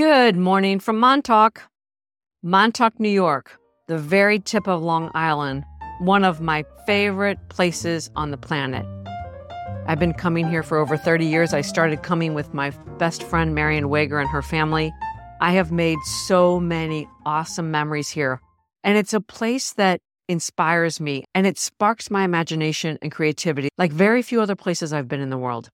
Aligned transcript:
Good 0.00 0.38
morning 0.38 0.80
from 0.80 0.98
Montauk. 0.98 1.60
Montauk, 2.42 2.98
New 2.98 3.10
York, 3.10 3.58
the 3.86 3.98
very 3.98 4.38
tip 4.38 4.66
of 4.66 4.80
Long 4.80 5.10
Island, 5.12 5.62
one 5.98 6.24
of 6.24 6.40
my 6.40 6.64
favorite 6.86 7.36
places 7.50 8.10
on 8.16 8.30
the 8.30 8.38
planet. 8.38 8.86
I've 9.86 9.98
been 9.98 10.14
coming 10.14 10.48
here 10.48 10.62
for 10.62 10.78
over 10.78 10.96
30 10.96 11.26
years. 11.26 11.52
I 11.52 11.60
started 11.60 12.02
coming 12.02 12.32
with 12.32 12.54
my 12.54 12.70
best 12.98 13.22
friend, 13.22 13.54
Marion 13.54 13.90
Wager, 13.90 14.18
and 14.18 14.30
her 14.30 14.40
family. 14.40 14.90
I 15.42 15.52
have 15.52 15.70
made 15.70 15.98
so 16.26 16.58
many 16.58 17.06
awesome 17.26 17.70
memories 17.70 18.08
here. 18.08 18.40
And 18.82 18.96
it's 18.96 19.12
a 19.12 19.20
place 19.20 19.74
that 19.74 20.00
inspires 20.30 20.98
me 20.98 21.24
and 21.34 21.46
it 21.46 21.58
sparks 21.58 22.10
my 22.10 22.24
imagination 22.24 22.96
and 23.02 23.12
creativity 23.12 23.68
like 23.76 23.92
very 23.92 24.22
few 24.22 24.40
other 24.40 24.56
places 24.56 24.94
I've 24.94 25.08
been 25.08 25.20
in 25.20 25.28
the 25.28 25.36
world. 25.36 25.68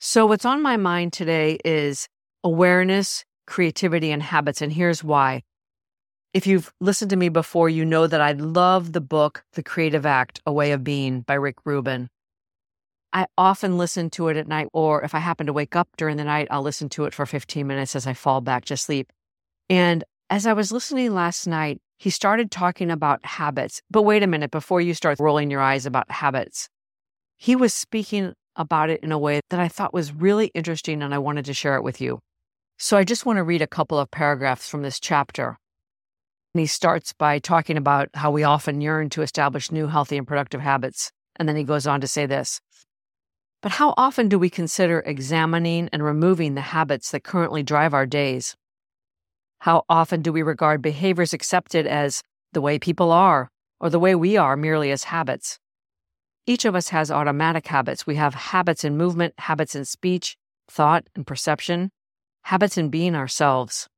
So, 0.00 0.26
what's 0.26 0.44
on 0.44 0.60
my 0.62 0.76
mind 0.76 1.12
today 1.12 1.58
is 1.64 2.08
awareness, 2.44 3.24
creativity, 3.46 4.12
and 4.12 4.22
habits. 4.22 4.62
And 4.62 4.72
here's 4.72 5.02
why. 5.02 5.42
If 6.34 6.46
you've 6.46 6.72
listened 6.80 7.10
to 7.10 7.16
me 7.16 7.28
before, 7.28 7.68
you 7.68 7.84
know 7.84 8.06
that 8.06 8.20
I 8.20 8.32
love 8.32 8.92
the 8.92 9.00
book, 9.00 9.44
The 9.54 9.62
Creative 9.62 10.04
Act 10.04 10.40
A 10.46 10.52
Way 10.52 10.72
of 10.72 10.84
Being 10.84 11.22
by 11.22 11.34
Rick 11.34 11.56
Rubin. 11.64 12.08
I 13.12 13.26
often 13.38 13.78
listen 13.78 14.10
to 14.10 14.28
it 14.28 14.36
at 14.36 14.48
night, 14.48 14.68
or 14.72 15.02
if 15.02 15.14
I 15.14 15.20
happen 15.20 15.46
to 15.46 15.52
wake 15.52 15.76
up 15.76 15.88
during 15.96 16.16
the 16.16 16.24
night, 16.24 16.48
I'll 16.50 16.62
listen 16.62 16.88
to 16.90 17.04
it 17.04 17.14
for 17.14 17.24
15 17.24 17.64
minutes 17.66 17.94
as 17.94 18.06
I 18.06 18.12
fall 18.12 18.40
back 18.40 18.64
to 18.66 18.76
sleep. 18.76 19.12
And 19.70 20.02
as 20.28 20.46
I 20.46 20.52
was 20.52 20.72
listening 20.72 21.14
last 21.14 21.46
night, 21.46 21.80
he 21.98 22.10
started 22.10 22.50
talking 22.50 22.90
about 22.90 23.24
habits. 23.24 23.80
But 23.88 24.02
wait 24.02 24.24
a 24.24 24.26
minute, 24.26 24.50
before 24.50 24.80
you 24.80 24.94
start 24.94 25.20
rolling 25.20 25.50
your 25.50 25.60
eyes 25.60 25.86
about 25.86 26.10
habits, 26.10 26.68
he 27.36 27.54
was 27.54 27.72
speaking 27.72 28.34
about 28.56 28.90
it 28.90 29.00
in 29.04 29.12
a 29.12 29.18
way 29.18 29.40
that 29.50 29.60
I 29.60 29.68
thought 29.68 29.94
was 29.94 30.12
really 30.12 30.48
interesting, 30.48 31.00
and 31.00 31.14
I 31.14 31.18
wanted 31.18 31.44
to 31.44 31.54
share 31.54 31.76
it 31.76 31.84
with 31.84 32.00
you. 32.00 32.18
So 32.78 32.96
I 32.96 33.04
just 33.04 33.24
want 33.24 33.36
to 33.36 33.44
read 33.44 33.62
a 33.62 33.66
couple 33.66 33.98
of 33.98 34.10
paragraphs 34.10 34.68
from 34.68 34.82
this 34.82 34.98
chapter. 34.98 35.58
And 36.54 36.60
he 36.60 36.66
starts 36.66 37.12
by 37.12 37.38
talking 37.38 37.76
about 37.76 38.08
how 38.14 38.30
we 38.30 38.44
often 38.44 38.80
yearn 38.80 39.10
to 39.10 39.22
establish 39.22 39.72
new, 39.72 39.86
healthy, 39.86 40.16
and 40.16 40.26
productive 40.26 40.60
habits. 40.60 41.10
And 41.36 41.48
then 41.48 41.56
he 41.56 41.64
goes 41.64 41.86
on 41.86 42.00
to 42.00 42.06
say 42.06 42.26
this 42.26 42.60
But 43.62 43.72
how 43.72 43.94
often 43.96 44.28
do 44.28 44.38
we 44.38 44.50
consider 44.50 45.02
examining 45.06 45.88
and 45.92 46.04
removing 46.04 46.54
the 46.54 46.60
habits 46.60 47.10
that 47.10 47.24
currently 47.24 47.62
drive 47.62 47.94
our 47.94 48.06
days? 48.06 48.56
How 49.60 49.84
often 49.88 50.20
do 50.20 50.32
we 50.32 50.42
regard 50.42 50.82
behaviors 50.82 51.32
accepted 51.32 51.86
as 51.86 52.22
the 52.52 52.60
way 52.60 52.78
people 52.78 53.10
are 53.10 53.50
or 53.80 53.88
the 53.88 53.98
way 53.98 54.14
we 54.14 54.36
are 54.36 54.56
merely 54.56 54.90
as 54.90 55.04
habits? 55.04 55.58
Each 56.46 56.64
of 56.64 56.74
us 56.74 56.90
has 56.90 57.10
automatic 57.10 57.66
habits. 57.66 58.06
We 58.06 58.16
have 58.16 58.34
habits 58.34 58.84
in 58.84 58.98
movement, 58.98 59.34
habits 59.38 59.74
in 59.74 59.86
speech, 59.86 60.36
thought, 60.68 61.08
and 61.16 61.26
perception, 61.26 61.90
habits 62.44 62.76
in 62.76 62.90
being 62.90 63.14
ourselves. 63.14 63.88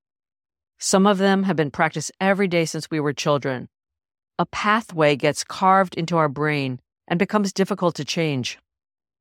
Some 0.78 1.06
of 1.06 1.18
them 1.18 1.44
have 1.44 1.56
been 1.56 1.70
practiced 1.70 2.12
every 2.20 2.48
day 2.48 2.64
since 2.64 2.90
we 2.90 3.00
were 3.00 3.12
children. 3.12 3.68
A 4.38 4.46
pathway 4.46 5.16
gets 5.16 5.42
carved 5.42 5.94
into 5.94 6.16
our 6.16 6.28
brain 6.28 6.80
and 7.08 7.18
becomes 7.18 7.52
difficult 7.52 7.94
to 7.96 8.04
change. 8.04 8.58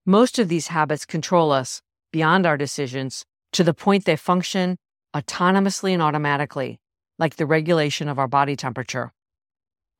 Most 0.06 0.38
of 0.38 0.48
these 0.48 0.68
habits 0.68 1.06
control 1.06 1.52
us 1.52 1.82
beyond 2.12 2.46
our 2.46 2.58
decisions 2.58 3.26
to 3.54 3.64
the 3.64 3.74
point 3.74 4.06
they 4.06 4.16
function 4.16 4.78
autonomously 5.16 5.94
and 5.94 6.02
automatically, 6.02 6.80
like 7.18 7.38
the 7.38 7.46
regulation 7.46 8.08
of 8.08 8.20
our 8.20 8.28
body 8.28 8.56
temperature. 8.56 9.12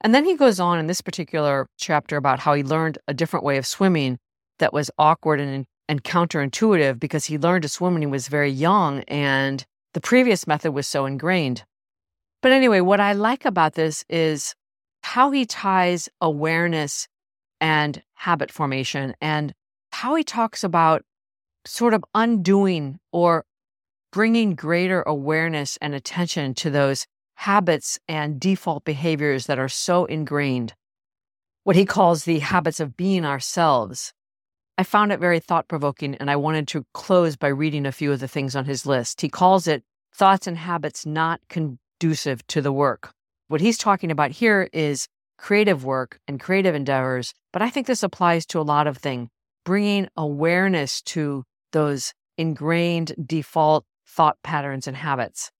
And 0.02 0.14
then 0.14 0.26
he 0.26 0.36
goes 0.36 0.60
on 0.60 0.78
in 0.78 0.88
this 0.88 1.02
particular 1.02 1.68
chapter 1.78 2.18
about 2.18 2.40
how 2.40 2.54
he 2.54 2.64
learned 2.64 3.00
a 3.08 3.14
different 3.14 3.46
way 3.46 3.58
of 3.58 3.66
swimming 3.66 4.20
that 4.60 4.74
was 4.74 4.92
awkward 4.98 5.40
and 5.40 5.66
and 5.88 6.04
counterintuitive 6.04 7.00
because 7.00 7.26
he 7.26 7.38
learned 7.38 7.64
to 7.64 7.70
swim 7.70 7.94
when 7.94 8.02
he 8.02 8.08
was 8.08 8.28
very 8.28 8.50
young 8.50 9.02
and 9.04 9.66
the 9.94 10.02
previous 10.02 10.48
method 10.48 10.72
was 10.72 10.88
so 10.88 11.06
ingrained. 11.06 11.64
But 12.42 12.52
anyway, 12.52 12.82
what 12.82 13.00
I 13.00 13.14
like 13.14 13.46
about 13.46 13.74
this 13.74 14.04
is 14.10 14.56
how 15.02 15.32
he 15.32 15.46
ties 15.46 16.10
awareness 16.22 17.08
and 17.62 18.02
habit 18.16 18.52
formation 18.52 19.16
and 19.22 19.54
how 19.92 20.16
he 20.16 20.24
talks 20.24 20.64
about 20.64 21.04
sort 21.66 21.94
of 21.94 22.04
undoing 22.14 23.00
or 23.12 23.46
bringing 24.12 24.56
greater 24.56 25.02
awareness 25.04 25.78
and 25.82 25.94
attention 25.94 26.54
to 26.56 26.70
those 26.70 27.06
habits 27.36 28.00
and 28.08 28.40
default 28.40 28.86
behaviors 28.86 29.46
that 29.48 29.60
are 29.60 29.70
so 29.70 30.06
ingrained. 30.06 30.74
What 31.64 31.76
he 31.76 31.86
calls 31.86 32.24
the 32.24 32.40
habits 32.40 32.80
of 32.80 32.96
being 32.96 33.26
ourselves 33.26 34.14
I 34.78 34.84
found 34.84 35.14
it 35.14 35.22
very 35.22 35.40
thought 35.40 35.70
provoking, 35.70 36.16
and 36.16 36.30
I 36.30 36.36
wanted 36.36 36.68
to 36.70 36.86
close 36.94 37.38
by 37.38 37.48
reading 37.48 37.86
a 37.86 37.94
few 37.94 38.12
of 38.12 38.20
the 38.20 38.28
things 38.28 38.56
on 38.56 38.66
his 38.66 38.86
list. 38.86 39.22
He 39.22 39.30
calls 39.30 39.68
it 39.68 39.84
thoughts 40.14 40.48
and 40.48 40.58
habits 40.58 41.06
not 41.06 41.40
conducive 41.48 42.46
to 42.48 42.62
the 42.62 42.74
work. 42.74 43.14
What 43.48 43.62
he's 43.62 43.78
talking 43.78 44.12
about 44.12 44.32
here 44.32 44.70
is 44.74 45.08
creative 45.38 45.86
work 45.86 46.20
and 46.28 46.40
creative 46.40 46.76
endeavors, 46.76 47.34
but 47.54 47.62
I 47.62 47.70
think 47.70 47.88
this 47.88 48.04
applies 48.04 48.46
to 48.48 48.60
a 48.60 48.64
lot 48.64 48.88
of 48.88 48.98
things, 48.98 49.30
bringing 49.64 50.10
awareness 50.18 51.02
to 51.04 51.46
those 51.72 52.14
ingrained 52.38 53.16
default 53.26 53.86
thought 54.06 54.38
patterns 54.44 54.88
and 54.88 54.98
habits. 54.98 55.52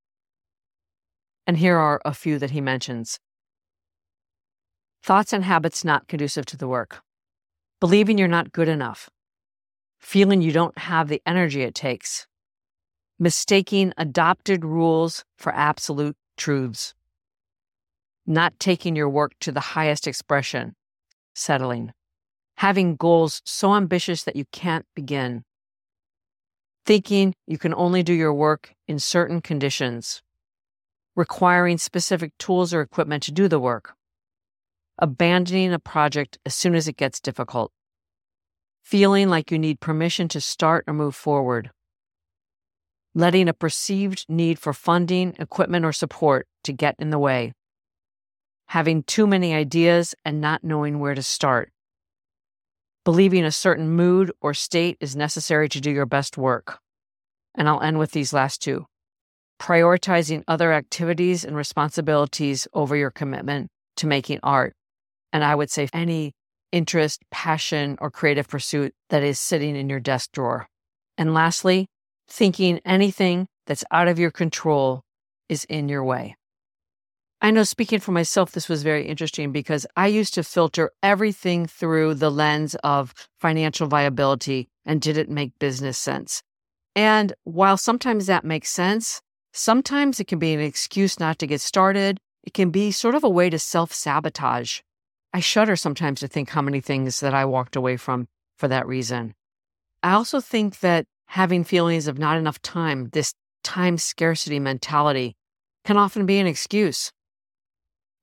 And 1.48 1.58
here 1.58 1.78
are 1.78 2.02
a 2.04 2.14
few 2.14 2.38
that 2.40 2.52
he 2.52 2.60
mentions 2.62 3.20
thoughts 5.04 5.32
and 5.32 5.44
habits 5.44 5.86
not 5.86 6.08
conducive 6.08 6.48
to 6.48 6.58
the 6.58 6.68
work 6.68 7.04
believing 7.86 8.18
you're 8.18 8.28
not 8.28 8.52
good 8.52 8.68
enough, 8.68 9.12
feeling 10.00 10.42
you 10.42 10.52
don't 10.52 10.76
have 10.76 11.08
the 11.08 11.22
energy 11.24 11.62
it 11.62 11.76
takes, 11.76 12.26
mistaking 13.20 13.94
adopted 13.96 14.66
rules 14.66 15.24
for 15.38 15.54
absolute 15.54 16.18
truths, 16.36 16.96
not 18.26 18.60
taking 18.60 18.96
your 18.96 19.08
work 19.08 19.34
to 19.40 19.52
the 19.52 19.60
highest 19.60 20.08
expression, 20.08 20.76
settling, 21.36 21.94
having 22.58 22.96
goals 22.96 23.44
so 23.46 23.76
ambitious 23.76 24.24
that 24.24 24.36
you 24.36 24.46
can't 24.52 24.88
begin, 24.96 25.44
thinking 26.88 27.36
you 27.46 27.60
can 27.60 27.76
only 27.76 28.02
do 28.02 28.14
your 28.14 28.34
work 28.34 28.74
in 28.88 28.98
certain 28.98 29.42
conditions, 29.42 30.24
requiring 31.16 31.78
specific 31.78 32.36
tools 32.40 32.74
or 32.74 32.82
equipment 32.82 33.22
to 33.22 33.32
do 33.32 33.48
the 33.48 33.60
work 33.60 33.94
abandoning 35.00 35.74
a 35.74 35.80
project 35.80 36.38
as 36.46 36.56
soon 36.56 36.76
as 36.76 36.88
it 36.88 36.98
gets 36.98 37.20
difficult, 37.20 37.72
feeling 38.86 39.30
like 39.30 39.50
you 39.50 39.58
need 39.58 39.80
permission 39.80 40.28
to 40.28 40.40
start 40.40 40.84
or 40.88 40.94
move 40.94 41.16
forward, 41.16 41.72
letting 43.16 43.50
a 43.50 43.54
perceived 43.54 44.24
need 44.30 44.60
for 44.60 44.74
funding, 44.74 45.36
equipment, 45.40 45.84
or 45.84 45.92
support 45.92 46.48
to 46.64 46.72
get 46.72 46.96
in 47.00 47.10
the 47.10 47.18
way, 47.18 47.52
having 48.68 49.02
too 49.02 49.26
many 49.26 49.56
ideas 49.56 50.14
and 50.24 50.40
not 50.40 50.64
knowing 50.64 51.00
where 51.00 51.16
to 51.16 51.24
start, 51.24 51.72
believing 53.04 53.44
a 53.44 53.52
certain 53.52 53.90
mood 53.90 54.32
or 54.40 54.54
state 54.54 54.98
is 55.00 55.16
necessary 55.16 55.68
to 55.68 55.82
do 55.82 55.90
your 55.90 56.06
best 56.06 56.38
work. 56.38 56.78
And 57.56 57.68
I'll 57.68 57.82
end 57.82 57.98
with 57.98 58.12
these 58.12 58.34
last 58.34 58.62
two. 58.62 58.86
Prioritizing 59.60 60.44
other 60.48 60.74
activities 60.74 61.44
and 61.44 61.56
responsibilities 61.56 62.68
over 62.74 62.96
your 62.96 63.10
commitment 63.10 63.70
to 63.96 64.06
making 64.06 64.42
art. 64.44 64.76
And 65.34 65.44
I 65.44 65.56
would 65.56 65.72
say 65.72 65.88
any 65.92 66.34
interest, 66.76 67.24
passion, 67.32 67.98
or 68.02 68.12
creative 68.12 68.50
pursuit 68.50 68.94
that 69.10 69.24
is 69.24 69.40
sitting 69.40 69.78
in 69.78 69.90
your 69.90 70.02
desk 70.02 70.34
drawer. 70.34 70.68
And 71.18 71.34
lastly, 71.34 71.88
thinking 72.28 72.82
anything 72.84 73.48
that's 73.66 73.86
out 73.92 74.10
of 74.10 74.20
your 74.20 74.30
control 74.30 75.02
is 75.48 75.64
in 75.66 75.88
your 75.88 76.04
way. 76.04 76.36
I 77.42 77.52
know 77.52 77.64
speaking 77.64 78.02
for 78.02 78.12
myself, 78.12 78.52
this 78.52 78.68
was 78.68 78.84
very 78.84 79.08
interesting 79.08 79.54
because 79.54 79.88
I 79.96 80.08
used 80.08 80.34
to 80.34 80.44
filter 80.44 80.92
everything 81.02 81.66
through 81.66 82.16
the 82.16 82.32
lens 82.32 82.76
of 82.84 83.14
financial 83.40 83.88
viability 83.88 84.68
and 84.86 85.02
did 85.02 85.18
it 85.18 85.30
make 85.30 85.58
business 85.60 85.98
sense? 85.98 86.44
And 86.94 87.34
while 87.46 87.78
sometimes 87.78 88.26
that 88.26 88.44
makes 88.44 88.70
sense, 88.70 89.22
sometimes 89.54 90.20
it 90.20 90.28
can 90.28 90.40
be 90.40 90.54
an 90.54 90.60
excuse 90.60 91.20
not 91.20 91.40
to 91.40 91.48
get 91.48 91.62
started. 91.62 92.18
It 92.44 92.54
can 92.54 92.70
be 92.70 92.92
sort 92.92 93.16
of 93.16 93.24
a 93.24 93.30
way 93.30 93.50
to 93.50 93.60
self 93.60 93.94
sabotage 93.94 94.82
I 95.36 95.42
shudder 95.42 95.76
sometimes 95.76 96.22
to 96.22 96.30
think 96.30 96.48
how 96.48 96.62
many 96.62 96.80
things 96.80 97.20
that 97.20 97.34
I 97.34 97.44
walked 97.44 97.76
away 97.76 97.98
from 97.98 98.30
for 98.58 98.70
that 98.70 98.88
reason. 98.88 99.34
I 100.02 100.14
also 100.14 100.40
think 100.40 100.80
that 100.80 101.04
having 101.26 101.66
feelings 101.66 102.08
of 102.08 102.18
not 102.18 102.38
enough 102.38 102.62
time, 102.62 103.10
this 103.12 103.34
time 103.62 103.98
scarcity 103.98 104.60
mentality, 104.60 105.36
can 105.84 105.98
often 105.98 106.26
be 106.26 106.40
an 106.40 106.48
excuse. 106.48 107.12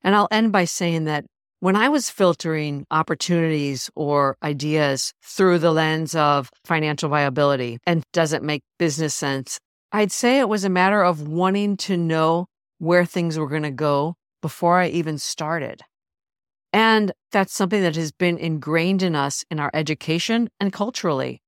And 0.03 0.17
I'll 0.17 0.29
end 0.31 0.53
by 0.53 0.64
saying 0.64 1.05
that 1.05 1.26
when 1.61 1.76
I 1.76 1.91
was 1.91 2.09
filtering 2.09 2.87
opportunities 2.91 3.91
or 3.94 4.38
ideas 4.43 5.12
through 5.23 5.59
the 5.59 5.70
lens 5.70 6.14
of 6.14 6.49
financial 6.64 7.11
viability 7.11 7.76
and 7.87 8.03
does 8.14 8.32
it 8.32 8.43
make 8.43 8.62
business 8.79 9.14
sense, 9.14 9.59
I'd 9.93 10.12
say 10.12 10.38
it 10.38 10.49
was 10.49 10.64
a 10.64 10.70
matter 10.70 11.03
of 11.03 11.29
wanting 11.29 11.76
to 11.88 11.99
know 11.99 12.47
where 12.79 13.05
things 13.05 13.38
were 13.38 13.50
going 13.50 13.64
to 13.64 13.70
go 13.70 14.14
before 14.41 14.79
I 14.79 14.88
even 14.88 15.19
started. 15.19 15.82
And 16.72 17.12
that's 17.30 17.54
something 17.54 17.82
that 17.82 17.96
has 17.96 18.12
been 18.12 18.38
ingrained 18.38 19.02
in 19.02 19.14
us 19.14 19.44
in 19.50 19.60
our 19.60 19.70
education 19.74 20.48
and 20.58 20.72
culturally. 20.72 21.42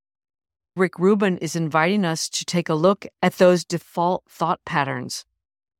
Rick 0.76 0.98
Rubin 0.98 1.38
is 1.38 1.56
inviting 1.56 2.04
us 2.04 2.28
to 2.28 2.44
take 2.44 2.68
a 2.68 2.74
look 2.74 3.06
at 3.22 3.38
those 3.38 3.64
default 3.64 4.24
thought 4.28 4.60
patterns. 4.66 5.24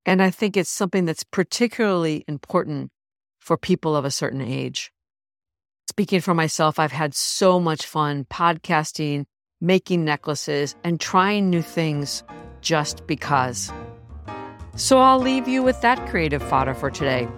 And 0.07 0.23
I 0.23 0.31
think 0.31 0.57
it's 0.57 0.71
something 0.71 1.05
that's 1.05 1.25
particularly 1.25 2.25
important 2.29 2.91
for 3.41 3.57
people 3.57 3.97
of 3.97 4.05
a 4.05 4.11
certain 4.11 4.41
age. 4.41 4.93
Speaking 5.91 6.21
for 6.21 6.33
myself, 6.33 6.79
I've 6.79 6.93
had 6.93 7.15
so 7.15 7.61
much 7.61 7.87
fun 7.87 8.25
podcasting, 8.31 9.25
making 9.61 10.05
necklaces, 10.05 10.75
and 10.85 11.01
trying 11.01 11.51
new 11.51 11.63
things 11.63 12.23
just 12.61 13.07
because. 13.07 13.71
So 14.77 14.99
I'll 14.99 15.21
leave 15.21 15.47
you 15.47 15.63
with 15.63 15.81
that 15.83 16.09
creative 16.09 16.43
fodder 16.43 16.75
for 16.75 16.91
today. 16.91 17.29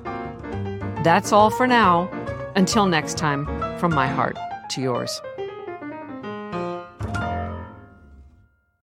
That's 1.07 1.31
all 1.31 1.51
for 1.51 1.69
now. 1.69 2.11
Until 2.57 2.87
next 2.87 3.17
time, 3.17 3.47
from 3.79 3.95
my 3.95 4.09
heart 4.09 4.37
to 4.71 4.81
yours. 4.81 5.23